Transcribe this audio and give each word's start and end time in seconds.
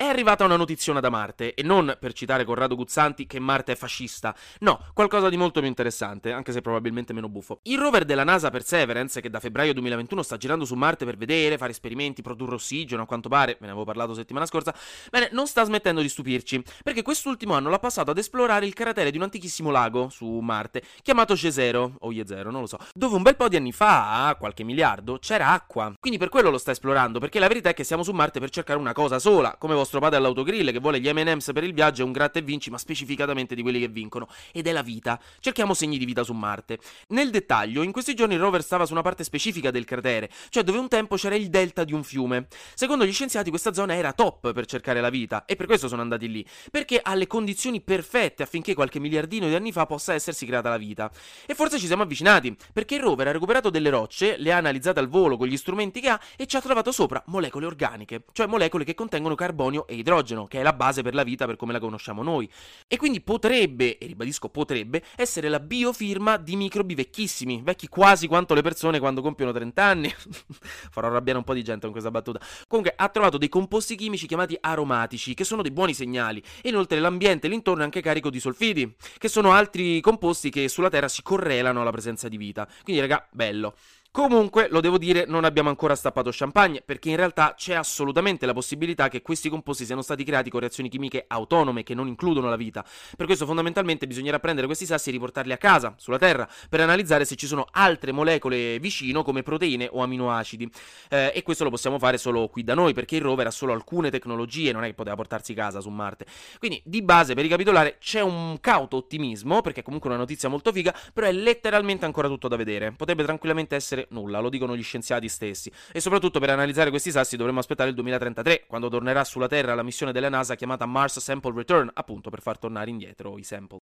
È 0.00 0.04
arrivata 0.04 0.44
una 0.44 0.54
notiziona 0.54 1.00
da 1.00 1.10
Marte, 1.10 1.54
e 1.54 1.64
non 1.64 1.96
per 1.98 2.12
citare 2.12 2.44
Corrado 2.44 2.76
Guzzanti 2.76 3.26
che 3.26 3.40
Marte 3.40 3.72
è 3.72 3.74
fascista, 3.74 4.32
no, 4.60 4.80
qualcosa 4.94 5.28
di 5.28 5.36
molto 5.36 5.58
più 5.58 5.68
interessante, 5.68 6.30
anche 6.30 6.52
se 6.52 6.60
probabilmente 6.60 7.12
meno 7.12 7.28
buffo. 7.28 7.58
Il 7.64 7.80
rover 7.80 8.04
della 8.04 8.22
NASA 8.22 8.48
Perseverance, 8.48 9.20
che 9.20 9.28
da 9.28 9.40
febbraio 9.40 9.72
2021 9.72 10.22
sta 10.22 10.36
girando 10.36 10.64
su 10.64 10.76
Marte 10.76 11.04
per 11.04 11.16
vedere, 11.16 11.58
fare 11.58 11.72
esperimenti, 11.72 12.22
produrre 12.22 12.54
ossigeno, 12.54 13.02
a 13.02 13.06
quanto 13.06 13.28
pare, 13.28 13.54
ve 13.54 13.66
ne 13.66 13.70
avevo 13.72 13.84
parlato 13.84 14.14
settimana 14.14 14.46
scorsa, 14.46 14.72
bene, 15.10 15.30
non 15.32 15.48
sta 15.48 15.64
smettendo 15.64 16.00
di 16.00 16.08
stupirci, 16.08 16.62
perché 16.84 17.02
quest'ultimo 17.02 17.54
anno 17.54 17.68
l'ha 17.68 17.80
passato 17.80 18.12
ad 18.12 18.18
esplorare 18.18 18.66
il 18.66 18.74
cratere 18.74 19.10
di 19.10 19.16
un 19.16 19.24
antichissimo 19.24 19.72
lago 19.72 20.10
su 20.10 20.28
Marte, 20.28 20.80
chiamato 21.02 21.34
Jezero, 21.34 21.94
o 21.98 22.12
Jezero, 22.12 22.52
non 22.52 22.60
lo 22.60 22.68
so, 22.68 22.78
dove 22.94 23.16
un 23.16 23.22
bel 23.22 23.34
po' 23.34 23.48
di 23.48 23.56
anni 23.56 23.72
fa, 23.72 24.36
qualche 24.38 24.62
miliardo, 24.62 25.18
c'era 25.18 25.48
acqua. 25.48 25.92
Quindi 25.98 26.20
per 26.20 26.28
quello 26.28 26.50
lo 26.50 26.58
sta 26.58 26.70
esplorando, 26.70 27.18
perché 27.18 27.40
la 27.40 27.48
verità 27.48 27.70
è 27.70 27.74
che 27.74 27.82
siamo 27.82 28.04
su 28.04 28.12
Marte 28.12 28.38
per 28.38 28.50
cercare 28.50 28.78
una 28.78 28.92
cosa 28.92 29.18
sola, 29.18 29.56
come 29.58 29.74
vostro 29.74 29.86
vostro 29.88 30.00
padre 30.00 30.18
all'autogrill 30.18 30.70
che 30.70 30.80
vuole 30.80 31.00
gli 31.00 31.10
M&M's 31.10 31.50
per 31.54 31.64
il 31.64 31.72
viaggio 31.72 32.02
e 32.02 32.04
un 32.04 32.12
gratta 32.12 32.38
e 32.38 32.42
vinci, 32.42 32.68
ma 32.68 32.76
specificatamente 32.76 33.54
di 33.54 33.62
quelli 33.62 33.80
che 33.80 33.88
vincono, 33.88 34.28
ed 34.52 34.66
è 34.66 34.72
la 34.72 34.82
vita. 34.82 35.18
Cerchiamo 35.40 35.72
segni 35.72 35.96
di 35.96 36.04
vita 36.04 36.22
su 36.22 36.34
Marte. 36.34 36.78
Nel 37.08 37.30
dettaglio, 37.30 37.82
in 37.82 37.90
questi 37.90 38.14
giorni 38.14 38.34
il 38.34 38.40
rover 38.40 38.62
stava 38.62 38.84
su 38.84 38.92
una 38.92 39.00
parte 39.00 39.24
specifica 39.24 39.70
del 39.70 39.86
cratere, 39.86 40.28
cioè 40.50 40.62
dove 40.62 40.76
un 40.76 40.88
tempo 40.88 41.16
c'era 41.16 41.36
il 41.36 41.48
delta 41.48 41.84
di 41.84 41.94
un 41.94 42.04
fiume. 42.04 42.48
Secondo 42.74 43.06
gli 43.06 43.12
scienziati 43.12 43.48
questa 43.48 43.72
zona 43.72 43.94
era 43.94 44.12
top 44.12 44.52
per 44.52 44.66
cercare 44.66 45.00
la 45.00 45.08
vita, 45.08 45.46
e 45.46 45.56
per 45.56 45.64
questo 45.64 45.88
sono 45.88 46.02
andati 46.02 46.28
lì, 46.30 46.46
perché 46.70 47.00
ha 47.02 47.14
le 47.14 47.26
condizioni 47.26 47.80
perfette 47.80 48.42
affinché 48.42 48.74
qualche 48.74 48.98
miliardino 48.98 49.48
di 49.48 49.54
anni 49.54 49.72
fa 49.72 49.86
possa 49.86 50.12
essersi 50.12 50.44
creata 50.44 50.68
la 50.68 50.76
vita. 50.76 51.10
E 51.46 51.54
forse 51.54 51.78
ci 51.78 51.86
siamo 51.86 52.02
avvicinati, 52.02 52.54
perché 52.74 52.96
il 52.96 53.00
rover 53.00 53.28
ha 53.28 53.32
recuperato 53.32 53.70
delle 53.70 53.88
rocce, 53.88 54.36
le 54.36 54.52
ha 54.52 54.58
analizzate 54.58 55.00
al 55.00 55.08
volo 55.08 55.38
con 55.38 55.46
gli 55.46 55.56
strumenti 55.56 56.00
che 56.00 56.10
ha 56.10 56.20
e 56.36 56.46
ci 56.46 56.56
ha 56.56 56.60
trovato 56.60 56.92
sopra 56.92 57.22
molecole 57.28 57.64
organiche, 57.64 58.24
cioè 58.32 58.46
molecole 58.46 58.84
che 58.84 58.94
contengono 58.94 59.34
carbonio 59.34 59.77
e 59.86 59.94
idrogeno 59.94 60.46
che 60.46 60.60
è 60.60 60.62
la 60.62 60.72
base 60.72 61.02
per 61.02 61.14
la 61.14 61.22
vita 61.22 61.46
per 61.46 61.56
come 61.56 61.72
la 61.72 61.78
conosciamo 61.80 62.22
noi. 62.22 62.50
E 62.86 62.96
quindi 62.96 63.20
potrebbe, 63.20 63.98
e 63.98 64.06
ribadisco 64.06 64.48
potrebbe, 64.48 65.02
essere 65.16 65.48
la 65.48 65.60
biofirma 65.60 66.36
di 66.36 66.56
microbi 66.56 66.94
vecchissimi, 66.94 67.60
vecchi 67.62 67.88
quasi 67.88 68.26
quanto 68.26 68.54
le 68.54 68.62
persone 68.62 68.98
quando 68.98 69.22
compiono 69.22 69.52
30 69.52 69.82
anni. 69.82 70.14
Farò 70.90 71.08
arrabbiare 71.08 71.38
un 71.38 71.44
po' 71.44 71.54
di 71.54 71.62
gente 71.62 71.82
con 71.82 71.92
questa 71.92 72.10
battuta. 72.10 72.40
Comunque 72.66 72.94
ha 72.96 73.08
trovato 73.08 73.38
dei 73.38 73.48
composti 73.48 73.96
chimici 73.96 74.26
chiamati 74.26 74.56
aromatici, 74.60 75.34
che 75.34 75.44
sono 75.44 75.62
dei 75.62 75.70
buoni 75.70 75.94
segnali. 75.94 76.42
E 76.62 76.68
inoltre 76.68 76.98
l'ambiente 77.00 77.48
l'intorno 77.48 77.82
è 77.82 77.84
anche 77.84 78.00
carico 78.00 78.30
di 78.30 78.40
solfidi, 78.40 78.94
che 79.18 79.28
sono 79.28 79.52
altri 79.52 80.00
composti 80.00 80.50
che 80.50 80.68
sulla 80.68 80.88
Terra 80.88 81.08
si 81.08 81.22
correlano 81.22 81.80
alla 81.80 81.90
presenza 81.90 82.28
di 82.28 82.36
vita. 82.36 82.68
Quindi 82.82 83.00
raga, 83.00 83.26
bello. 83.30 83.74
Comunque, 84.10 84.68
lo 84.68 84.80
devo 84.80 84.98
dire, 84.98 85.26
non 85.28 85.44
abbiamo 85.44 85.68
ancora 85.68 85.94
stappato 85.94 86.30
champagne, 86.32 86.82
perché 86.84 87.10
in 87.10 87.16
realtà 87.16 87.54
c'è 87.56 87.74
assolutamente 87.74 88.46
la 88.46 88.52
possibilità 88.52 89.08
che 89.08 89.22
questi 89.22 89.48
composti 89.48 89.84
siano 89.84 90.02
stati 90.02 90.24
creati 90.24 90.50
con 90.50 90.58
reazioni 90.58 90.88
chimiche 90.88 91.24
autonome 91.28 91.84
che 91.84 91.94
non 91.94 92.08
includono 92.08 92.48
la 92.48 92.56
vita. 92.56 92.84
Per 93.16 93.26
questo 93.26 93.46
fondamentalmente 93.46 94.08
bisognerà 94.08 94.40
prendere 94.40 94.66
questi 94.66 94.86
sassi 94.86 95.10
e 95.10 95.12
riportarli 95.12 95.52
a 95.52 95.56
casa, 95.56 95.94
sulla 95.98 96.18
Terra, 96.18 96.48
per 96.68 96.80
analizzare 96.80 97.24
se 97.24 97.36
ci 97.36 97.46
sono 97.46 97.66
altre 97.70 98.10
molecole 98.10 98.80
vicino 98.80 99.22
come 99.22 99.42
proteine 99.42 99.88
o 99.92 100.02
aminoacidi. 100.02 100.68
Eh, 101.10 101.32
e 101.34 101.42
questo 101.44 101.62
lo 101.62 101.70
possiamo 101.70 101.98
fare 102.00 102.18
solo 102.18 102.48
qui 102.48 102.64
da 102.64 102.74
noi, 102.74 102.94
perché 102.94 103.16
il 103.16 103.22
rover 103.22 103.46
ha 103.46 103.52
solo 103.52 103.72
alcune 103.72 104.10
tecnologie, 104.10 104.72
non 104.72 104.82
è 104.82 104.88
che 104.88 104.94
poteva 104.94 105.14
portarsi 105.14 105.54
casa 105.54 105.80
su 105.80 105.90
Marte. 105.90 106.26
Quindi, 106.58 106.82
di 106.84 107.02
base, 107.02 107.34
per 107.34 107.44
ricapitolare, 107.44 107.98
c'è 108.00 108.20
un 108.20 108.58
cauto 108.60 108.96
ottimismo, 108.96 109.60
perché 109.60 109.80
è 109.80 109.84
comunque 109.84 110.08
una 110.08 110.18
notizia 110.18 110.48
molto 110.48 110.72
figa, 110.72 110.92
però 111.12 111.28
è 111.28 111.32
letteralmente 111.32 112.04
ancora 112.04 112.26
tutto 112.26 112.48
da 112.48 112.56
vedere. 112.56 112.90
Potrebbe 112.92 113.22
tranquillamente 113.22 113.76
essere 113.76 113.97
essere 113.98 114.06
nulla, 114.10 114.38
lo 114.38 114.48
dicono 114.48 114.76
gli 114.76 114.82
scienziati 114.82 115.28
stessi. 115.28 115.72
E 115.92 116.00
soprattutto 116.00 116.38
per 116.38 116.50
analizzare 116.50 116.90
questi 116.90 117.10
sassi 117.10 117.36
dovremmo 117.36 117.58
aspettare 117.58 117.88
il 117.88 117.94
2033, 117.96 118.64
quando 118.66 118.88
tornerà 118.88 119.24
sulla 119.24 119.48
Terra 119.48 119.74
la 119.74 119.82
missione 119.82 120.12
della 120.12 120.28
NASA 120.28 120.54
chiamata 120.54 120.86
Mars 120.86 121.18
Sample 121.18 121.54
Return, 121.54 121.90
appunto 121.92 122.30
per 122.30 122.40
far 122.40 122.58
tornare 122.58 122.90
indietro 122.90 123.38
i 123.38 123.42
sample. 123.42 123.80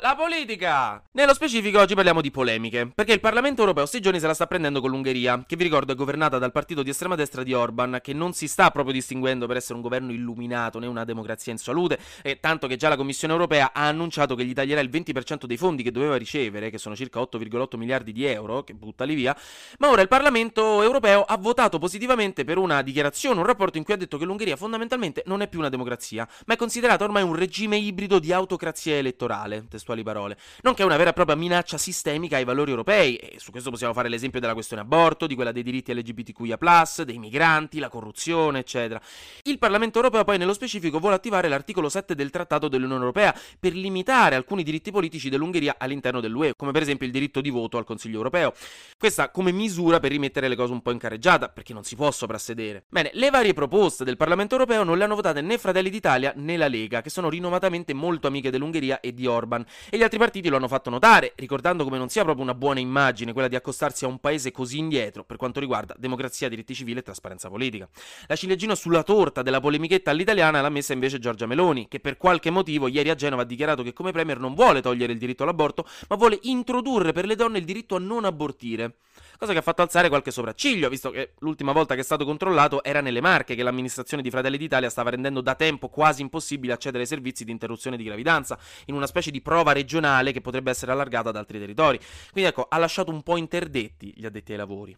La 0.00 0.16
politica! 0.16 1.00
Nello 1.12 1.34
specifico 1.34 1.78
oggi 1.80 1.94
parliamo 1.94 2.22
di 2.22 2.30
polemiche, 2.30 2.90
perché 2.92 3.12
il 3.12 3.20
Parlamento 3.20 3.60
europeo 3.60 3.84
sti 3.84 4.00
giorni 4.00 4.18
se 4.18 4.26
la 4.26 4.32
sta 4.32 4.46
prendendo 4.46 4.80
con 4.80 4.90
l'Ungheria, 4.90 5.44
che 5.46 5.54
vi 5.54 5.64
ricordo 5.64 5.92
è 5.92 5.94
governata 5.94 6.38
dal 6.38 6.50
partito 6.50 6.82
di 6.82 6.88
estrema 6.88 7.14
destra 7.14 7.42
di 7.42 7.52
Orban, 7.52 8.00
che 8.02 8.14
non 8.14 8.32
si 8.32 8.48
sta 8.48 8.70
proprio 8.70 8.94
distinguendo 8.94 9.46
per 9.46 9.58
essere 9.58 9.74
un 9.74 9.82
governo 9.82 10.12
illuminato 10.12 10.78
né 10.78 10.86
una 10.86 11.04
democrazia 11.04 11.52
in 11.52 11.58
salute, 11.58 11.98
e 12.22 12.40
tanto 12.40 12.66
che 12.66 12.76
già 12.76 12.88
la 12.88 12.96
Commissione 12.96 13.34
europea 13.34 13.70
ha 13.74 13.86
annunciato 13.86 14.34
che 14.34 14.44
gli 14.46 14.54
taglierà 14.54 14.80
il 14.80 14.88
20% 14.90 15.44
dei 15.44 15.58
fondi 15.58 15.82
che 15.82 15.92
doveva 15.92 16.16
ricevere, 16.16 16.70
che 16.70 16.78
sono 16.78 16.96
circa 16.96 17.20
8,8 17.20 17.76
miliardi 17.76 18.12
di 18.12 18.24
euro, 18.24 18.64
che 18.64 18.72
buttali 18.72 19.14
via, 19.14 19.36
ma 19.78 19.90
ora 19.90 20.00
il 20.00 20.08
Parlamento 20.08 20.82
europeo 20.82 21.22
ha 21.22 21.36
votato 21.36 21.78
positivamente 21.78 22.44
per 22.44 22.56
una 22.56 22.80
dichiarazione, 22.80 23.38
un 23.38 23.46
rapporto 23.46 23.76
in 23.76 23.84
cui 23.84 23.92
ha 23.92 23.98
detto 23.98 24.16
che 24.16 24.24
l'Ungheria 24.24 24.56
fondamentalmente 24.56 25.22
non 25.26 25.42
è 25.42 25.48
più 25.48 25.58
una 25.58 25.68
democrazia, 25.68 26.26
ma 26.46 26.54
è 26.54 26.56
considerata 26.56 27.04
ormai 27.04 27.22
un 27.22 27.36
regime 27.36 27.76
ibrido 27.76 28.18
di 28.18 28.32
autocrazia 28.32 28.53
autocrazia 28.54 28.96
elettorale, 28.96 29.66
testuali 29.68 30.02
parole, 30.02 30.36
nonché 30.62 30.82
una 30.82 30.96
vera 30.96 31.10
e 31.10 31.12
propria 31.12 31.36
minaccia 31.36 31.76
sistemica 31.76 32.36
ai 32.36 32.44
valori 32.44 32.70
europei, 32.70 33.16
e 33.16 33.38
su 33.38 33.50
questo 33.50 33.70
possiamo 33.70 33.92
fare 33.92 34.08
l'esempio 34.08 34.40
della 34.40 34.54
questione 34.54 34.82
aborto, 34.82 35.26
di 35.26 35.34
quella 35.34 35.52
dei 35.52 35.62
diritti 35.62 35.92
LGBTQIA, 35.92 36.58
dei 37.04 37.18
migranti, 37.18 37.78
la 37.78 37.88
corruzione, 37.88 38.60
eccetera. 38.60 39.00
Il 39.42 39.58
Parlamento 39.58 39.98
europeo 39.98 40.24
poi 40.24 40.38
nello 40.38 40.54
specifico 40.54 40.98
vuole 40.98 41.16
attivare 41.16 41.48
l'articolo 41.48 41.88
7 41.88 42.14
del 42.14 42.30
Trattato 42.30 42.68
dell'Unione 42.68 43.00
Europea 43.00 43.34
per 43.58 43.74
limitare 43.74 44.34
alcuni 44.34 44.62
diritti 44.62 44.90
politici 44.90 45.28
dell'Ungheria 45.28 45.76
all'interno 45.78 46.20
dell'UE, 46.20 46.54
come 46.56 46.72
per 46.72 46.82
esempio 46.82 47.06
il 47.06 47.12
diritto 47.12 47.40
di 47.40 47.50
voto 47.50 47.76
al 47.76 47.84
Consiglio 47.84 48.16
Europeo. 48.16 48.54
Questa 48.96 49.30
come 49.30 49.52
misura 49.52 50.00
per 50.00 50.10
rimettere 50.10 50.48
le 50.48 50.56
cose 50.56 50.72
un 50.72 50.80
po' 50.80 50.92
in 50.92 50.98
carreggiata, 50.98 51.48
perché 51.48 51.72
non 51.72 51.84
si 51.84 51.96
può 51.96 52.10
soprassedere. 52.10 52.84
Bene, 52.88 53.10
le 53.14 53.30
varie 53.30 53.52
proposte 53.52 54.04
del 54.04 54.16
Parlamento 54.16 54.54
Europeo 54.54 54.84
non 54.84 54.96
le 54.96 55.04
hanno 55.04 55.14
votate 55.14 55.40
né 55.40 55.58
Fratelli 55.58 55.90
d'Italia 55.90 56.32
né 56.36 56.56
la 56.56 56.68
Lega, 56.68 57.00
che 57.00 57.10
sono 57.10 57.28
rinomatamente 57.28 57.92
molto 57.92 58.26
amiche 58.26 58.43
dell'Ungheria 58.50 59.00
e 59.00 59.12
di 59.14 59.26
Orban. 59.26 59.64
E 59.90 59.96
gli 59.96 60.02
altri 60.02 60.18
partiti 60.18 60.48
lo 60.48 60.56
hanno 60.56 60.68
fatto 60.68 60.90
notare, 60.90 61.32
ricordando 61.36 61.84
come 61.84 61.98
non 61.98 62.08
sia 62.08 62.22
proprio 62.22 62.44
una 62.44 62.54
buona 62.54 62.80
immagine 62.80 63.32
quella 63.32 63.48
di 63.48 63.56
accostarsi 63.56 64.04
a 64.04 64.08
un 64.08 64.18
paese 64.18 64.50
così 64.50 64.78
indietro 64.78 65.24
per 65.24 65.36
quanto 65.36 65.60
riguarda 65.60 65.94
democrazia, 65.98 66.48
diritti 66.48 66.74
civili 66.74 66.98
e 66.98 67.02
trasparenza 67.02 67.48
politica. 67.48 67.88
La 68.26 68.36
ciliegina 68.36 68.74
sulla 68.74 69.02
torta 69.02 69.42
della 69.42 69.60
polemichetta 69.60 70.10
all'italiana 70.10 70.60
l'ha 70.60 70.68
messa 70.68 70.92
invece 70.92 71.18
Giorgia 71.18 71.46
Meloni, 71.46 71.88
che 71.88 72.00
per 72.00 72.16
qualche 72.16 72.50
motivo 72.50 72.88
ieri 72.88 73.10
a 73.10 73.14
Genova 73.14 73.42
ha 73.42 73.46
dichiarato 73.46 73.82
che 73.82 73.92
come 73.92 74.12
premier 74.12 74.38
non 74.38 74.54
vuole 74.54 74.80
togliere 74.80 75.12
il 75.12 75.18
diritto 75.18 75.42
all'aborto, 75.42 75.86
ma 76.08 76.16
vuole 76.16 76.38
introdurre 76.42 77.12
per 77.12 77.26
le 77.26 77.36
donne 77.36 77.58
il 77.58 77.64
diritto 77.64 77.96
a 77.96 77.98
non 77.98 78.24
abortire 78.24 78.96
cosa 79.38 79.52
che 79.52 79.58
ha 79.58 79.62
fatto 79.62 79.82
alzare 79.82 80.08
qualche 80.08 80.30
sopracciglio, 80.30 80.88
visto 80.88 81.10
che 81.10 81.34
l'ultima 81.38 81.72
volta 81.72 81.94
che 81.94 82.00
è 82.00 82.04
stato 82.04 82.24
controllato 82.24 82.82
era 82.82 83.00
nelle 83.00 83.20
Marche 83.20 83.54
che 83.54 83.62
l'amministrazione 83.62 84.22
di 84.22 84.30
Fratelli 84.30 84.56
d'Italia 84.56 84.90
stava 84.90 85.10
rendendo 85.10 85.40
da 85.40 85.54
tempo 85.54 85.88
quasi 85.88 86.22
impossibile 86.22 86.72
accedere 86.72 87.02
ai 87.02 87.08
servizi 87.08 87.44
di 87.44 87.50
interruzione 87.50 87.96
di 87.96 88.04
gravidanza, 88.04 88.58
in 88.86 88.94
una 88.94 89.06
specie 89.06 89.30
di 89.30 89.40
prova 89.40 89.72
regionale 89.72 90.32
che 90.32 90.40
potrebbe 90.40 90.70
essere 90.70 90.92
allargata 90.92 91.28
ad 91.28 91.36
altri 91.36 91.58
territori. 91.58 91.98
Quindi 92.32 92.50
ecco, 92.50 92.66
ha 92.68 92.78
lasciato 92.78 93.10
un 93.10 93.22
po' 93.22 93.36
interdetti 93.36 94.12
gli 94.16 94.26
addetti 94.26 94.52
ai 94.52 94.58
lavori. 94.58 94.96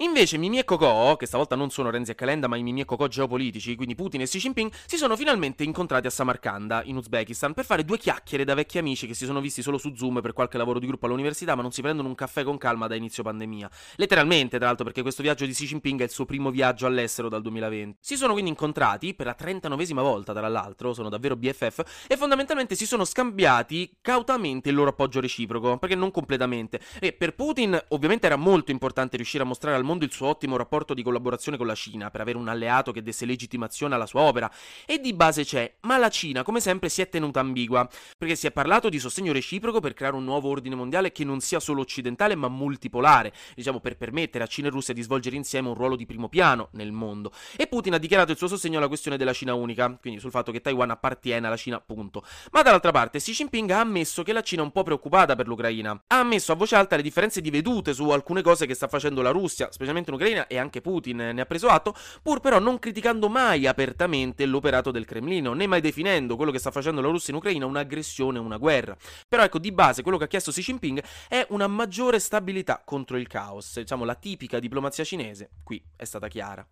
Invece 0.00 0.36
Mimi 0.36 0.58
e 0.58 0.64
Coco, 0.64 1.16
che 1.16 1.24
stavolta 1.24 1.56
non 1.56 1.70
sono 1.70 1.88
Renzi 1.88 2.10
e 2.10 2.14
Calenda 2.14 2.48
ma 2.48 2.58
i 2.58 2.62
Mimi 2.62 2.82
e 2.82 2.84
Coco 2.84 3.08
geopolitici, 3.08 3.74
quindi 3.76 3.94
Putin 3.94 4.20
e 4.20 4.24
Xi 4.24 4.38
Jinping, 4.38 4.70
si 4.84 4.98
sono 4.98 5.16
finalmente 5.16 5.64
incontrati 5.64 6.06
a 6.06 6.10
Samarkanda, 6.10 6.82
in 6.84 6.96
Uzbekistan, 6.96 7.54
per 7.54 7.64
fare 7.64 7.82
due 7.82 7.96
chiacchiere 7.96 8.44
da 8.44 8.52
vecchi 8.52 8.76
amici 8.76 9.06
che 9.06 9.14
si 9.14 9.24
sono 9.24 9.40
visti 9.40 9.62
solo 9.62 9.78
su 9.78 9.94
Zoom 9.94 10.20
per 10.20 10.34
qualche 10.34 10.58
lavoro 10.58 10.80
di 10.80 10.86
gruppo 10.86 11.06
all'università 11.06 11.54
ma 11.54 11.62
non 11.62 11.72
si 11.72 11.80
prendono 11.80 12.08
un 12.08 12.14
caffè 12.14 12.44
con 12.44 12.58
calma 12.58 12.88
da 12.88 12.94
inizio 12.94 13.22
pandemia. 13.22 13.70
Letteralmente, 13.94 14.58
tra 14.58 14.66
l'altro, 14.66 14.84
perché 14.84 15.00
questo 15.00 15.22
viaggio 15.22 15.46
di 15.46 15.52
Xi 15.52 15.64
Jinping 15.64 16.00
è 16.00 16.04
il 16.04 16.10
suo 16.10 16.26
primo 16.26 16.50
viaggio 16.50 16.84
all'estero 16.84 17.30
dal 17.30 17.40
2020. 17.40 17.96
Si 18.02 18.18
sono 18.18 18.32
quindi 18.34 18.50
incontrati 18.50 19.14
per 19.14 19.24
la 19.24 19.36
39esima 19.38 20.02
volta, 20.02 20.34
tra 20.34 20.48
l'altro, 20.48 20.92
sono 20.92 21.08
davvero 21.08 21.36
BFF, 21.36 22.04
e 22.06 22.18
fondamentalmente 22.18 22.74
si 22.74 22.84
sono 22.84 23.06
scambiati 23.06 23.96
cautamente 24.02 24.68
il 24.68 24.74
loro 24.74 24.90
appoggio 24.90 25.20
reciproco, 25.20 25.78
perché 25.78 25.94
non 25.94 26.10
completamente. 26.10 26.80
E 27.00 27.14
per 27.14 27.34
Putin 27.34 27.82
ovviamente 27.88 28.26
era 28.26 28.36
molto 28.36 28.72
importante 28.72 29.16
riuscire 29.16 29.42
a 29.42 29.46
mostrare 29.46 29.74
al 29.74 29.84
mondo 29.86 30.04
il 30.04 30.12
suo 30.12 30.28
ottimo 30.28 30.56
rapporto 30.56 30.92
di 30.92 31.02
collaborazione 31.02 31.56
con 31.56 31.66
la 31.66 31.74
Cina 31.74 32.10
per 32.10 32.20
avere 32.20 32.36
un 32.36 32.48
alleato 32.48 32.92
che 32.92 33.02
desse 33.02 33.24
legittimazione 33.24 33.94
alla 33.94 34.06
sua 34.06 34.20
opera. 34.20 34.50
E 34.84 34.98
di 34.98 35.14
base 35.14 35.44
c'è, 35.44 35.76
ma 35.82 35.96
la 35.96 36.10
Cina, 36.10 36.42
come 36.42 36.60
sempre, 36.60 36.88
si 36.88 37.00
è 37.00 37.08
tenuta 37.08 37.40
ambigua, 37.40 37.88
perché 38.18 38.36
si 38.36 38.46
è 38.46 38.52
parlato 38.52 38.88
di 38.88 38.98
sostegno 38.98 39.32
reciproco 39.32 39.80
per 39.80 39.94
creare 39.94 40.16
un 40.16 40.24
nuovo 40.24 40.50
ordine 40.50 40.74
mondiale 40.74 41.12
che 41.12 41.24
non 41.24 41.40
sia 41.40 41.60
solo 41.60 41.80
occidentale 41.80 42.34
ma 42.34 42.48
multipolare, 42.48 43.32
diciamo 43.54 43.80
per 43.80 43.96
permettere 43.96 44.44
a 44.44 44.46
Cina 44.46 44.68
e 44.68 44.70
Russia 44.70 44.92
di 44.92 45.02
svolgere 45.02 45.36
insieme 45.36 45.68
un 45.68 45.74
ruolo 45.74 45.96
di 45.96 46.04
primo 46.06 46.28
piano 46.28 46.68
nel 46.72 46.92
mondo. 46.92 47.32
E 47.56 47.66
Putin 47.66 47.94
ha 47.94 47.98
dichiarato 47.98 48.32
il 48.32 48.36
suo 48.36 48.48
sostegno 48.48 48.78
alla 48.78 48.88
questione 48.88 49.16
della 49.16 49.32
Cina 49.32 49.54
unica, 49.54 49.96
quindi 50.00 50.20
sul 50.20 50.30
fatto 50.30 50.52
che 50.52 50.60
Taiwan 50.60 50.90
appartiene 50.90 51.46
alla 51.46 51.56
Cina, 51.56 51.80
punto. 51.80 52.24
Ma 52.50 52.62
dall'altra 52.62 52.90
parte 52.90 53.18
Xi 53.18 53.32
Jinping 53.32 53.70
ha 53.70 53.80
ammesso 53.80 54.22
che 54.22 54.32
la 54.32 54.42
Cina 54.42 54.62
è 54.62 54.64
un 54.64 54.72
po' 54.72 54.82
preoccupata 54.82 55.36
per 55.36 55.46
l'Ucraina. 55.46 56.02
Ha 56.06 56.18
ammesso 56.18 56.52
a 56.52 56.54
voce 56.54 56.74
alta 56.74 56.96
le 56.96 57.02
differenze 57.02 57.40
di 57.40 57.50
vedute 57.50 57.92
su 57.92 58.08
alcune 58.10 58.42
cose 58.42 58.66
che 58.66 58.74
sta 58.74 58.88
facendo 58.88 59.22
la 59.22 59.30
Russia, 59.30 59.68
specialmente 59.76 60.10
in 60.10 60.16
Ucraina, 60.16 60.46
e 60.46 60.58
anche 60.58 60.80
Putin 60.80 61.16
ne 61.16 61.40
ha 61.40 61.46
preso 61.46 61.68
atto, 61.68 61.94
pur 62.22 62.40
però 62.40 62.58
non 62.58 62.78
criticando 62.78 63.28
mai 63.28 63.66
apertamente 63.66 64.46
l'operato 64.46 64.90
del 64.90 65.04
Cremlino, 65.04 65.52
né 65.52 65.66
mai 65.66 65.80
definendo 65.80 66.34
quello 66.34 66.50
che 66.50 66.58
sta 66.58 66.70
facendo 66.70 67.00
la 67.00 67.08
Russia 67.08 67.32
in 67.32 67.38
Ucraina 67.38 67.66
un'aggressione, 67.66 68.38
una 68.38 68.56
guerra. 68.56 68.96
Però 69.28 69.42
ecco, 69.42 69.58
di 69.58 69.70
base 69.70 70.02
quello 70.02 70.18
che 70.18 70.24
ha 70.24 70.28
chiesto 70.28 70.50
Xi 70.50 70.62
Jinping 70.62 71.02
è 71.28 71.46
una 71.50 71.66
maggiore 71.66 72.18
stabilità 72.18 72.82
contro 72.84 73.16
il 73.18 73.28
caos, 73.28 73.78
diciamo 73.78 74.04
la 74.04 74.14
tipica 74.14 74.58
diplomazia 74.58 75.04
cinese, 75.04 75.50
qui 75.62 75.82
è 75.94 76.04
stata 76.04 76.28
chiara. 76.28 76.66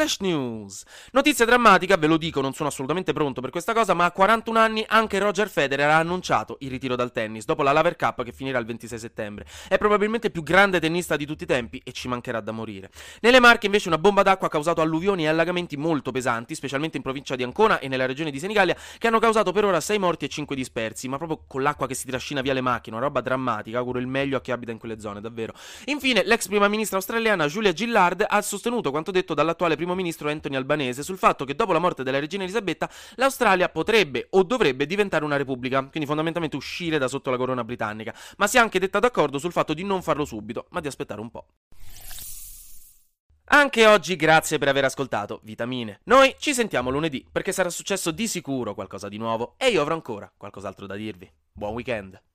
Flash 0.00 0.20
News. 0.20 0.82
Notizia 1.12 1.44
drammatica, 1.44 1.98
ve 1.98 2.06
lo 2.06 2.16
dico, 2.16 2.40
non 2.40 2.54
sono 2.54 2.70
assolutamente 2.70 3.12
pronto 3.12 3.42
per 3.42 3.50
questa 3.50 3.74
cosa, 3.74 3.92
ma 3.92 4.06
a 4.06 4.12
41 4.12 4.58
anni 4.58 4.82
anche 4.88 5.18
Roger 5.18 5.50
Federer 5.50 5.90
ha 5.90 5.98
annunciato 5.98 6.56
il 6.60 6.70
ritiro 6.70 6.96
dal 6.96 7.12
tennis 7.12 7.44
dopo 7.44 7.62
la 7.62 7.72
Laver 7.72 7.96
Cup 7.96 8.22
che 8.24 8.32
finirà 8.32 8.58
il 8.58 8.64
26 8.64 8.98
settembre. 8.98 9.44
È 9.68 9.76
probabilmente 9.76 10.28
il 10.28 10.32
più 10.32 10.42
grande 10.42 10.80
tennista 10.80 11.16
di 11.16 11.26
tutti 11.26 11.42
i 11.42 11.46
tempi 11.46 11.82
e 11.84 11.92
ci 11.92 12.08
mancherà 12.08 12.40
da 12.40 12.50
morire. 12.50 12.88
Nelle 13.20 13.40
Marche 13.40 13.66
invece 13.66 13.88
una 13.88 13.98
bomba 13.98 14.22
d'acqua 14.22 14.46
ha 14.46 14.50
causato 14.50 14.80
alluvioni 14.80 15.24
e 15.24 15.26
allagamenti 15.26 15.76
molto 15.76 16.12
pesanti, 16.12 16.54
specialmente 16.54 16.96
in 16.96 17.02
provincia 17.02 17.36
di 17.36 17.42
Ancona 17.42 17.78
e 17.78 17.86
nella 17.86 18.06
regione 18.06 18.30
di 18.30 18.38
Senigallia, 18.38 18.74
che 18.96 19.06
hanno 19.06 19.18
causato 19.18 19.52
per 19.52 19.66
ora 19.66 19.80
6 19.80 19.98
morti 19.98 20.24
e 20.24 20.28
5 20.28 20.56
dispersi, 20.56 21.08
ma 21.08 21.18
proprio 21.18 21.44
con 21.46 21.60
l'acqua 21.60 21.86
che 21.86 21.94
si 21.94 22.06
trascina 22.06 22.40
via 22.40 22.54
le 22.54 22.62
macchine, 22.62 22.96
una 22.96 23.04
roba 23.04 23.20
drammatica, 23.20 23.76
auguro 23.76 23.98
il 23.98 24.06
meglio 24.06 24.38
a 24.38 24.40
chi 24.40 24.50
abita 24.50 24.72
in 24.72 24.78
quelle 24.78 24.98
zone, 24.98 25.20
davvero. 25.20 25.52
Infine, 25.88 26.22
l'ex 26.24 26.48
prima 26.48 26.68
ministra 26.68 26.96
australiana 26.96 27.46
Julia 27.48 27.74
Gillard 27.74 28.24
ha 28.26 28.40
sostenuto 28.40 28.90
quanto 28.90 29.10
detto 29.10 29.34
dall'attuale 29.34 29.76
primo 29.90 29.94
ministro 29.94 30.30
Anthony 30.30 30.56
Albanese 30.56 31.02
sul 31.02 31.18
fatto 31.18 31.44
che 31.44 31.54
dopo 31.54 31.72
la 31.72 31.78
morte 31.78 32.02
della 32.02 32.18
regina 32.18 32.44
Elisabetta 32.44 32.88
l'Australia 33.16 33.68
potrebbe 33.68 34.28
o 34.30 34.42
dovrebbe 34.42 34.86
diventare 34.86 35.24
una 35.24 35.36
repubblica, 35.36 35.80
quindi 35.80 36.06
fondamentalmente 36.06 36.56
uscire 36.56 36.98
da 36.98 37.08
sotto 37.08 37.30
la 37.30 37.36
corona 37.36 37.64
britannica, 37.64 38.14
ma 38.36 38.46
si 38.46 38.56
è 38.56 38.60
anche 38.60 38.78
detta 38.78 38.98
d'accordo 38.98 39.38
sul 39.38 39.52
fatto 39.52 39.74
di 39.74 39.84
non 39.84 40.02
farlo 40.02 40.24
subito, 40.24 40.66
ma 40.70 40.80
di 40.80 40.88
aspettare 40.88 41.20
un 41.20 41.30
po'. 41.30 41.46
Anche 43.52 43.86
oggi 43.86 44.14
grazie 44.14 44.58
per 44.58 44.68
aver 44.68 44.84
ascoltato 44.84 45.40
Vitamine. 45.42 46.00
Noi 46.04 46.36
ci 46.38 46.54
sentiamo 46.54 46.90
lunedì 46.90 47.26
perché 47.30 47.50
sarà 47.50 47.68
successo 47.68 48.12
di 48.12 48.28
sicuro 48.28 48.74
qualcosa 48.74 49.08
di 49.08 49.18
nuovo 49.18 49.54
e 49.56 49.70
io 49.70 49.82
avrò 49.82 49.94
ancora 49.94 50.32
qualcos'altro 50.36 50.86
da 50.86 50.94
dirvi. 50.94 51.28
Buon 51.52 51.74
weekend! 51.74 52.29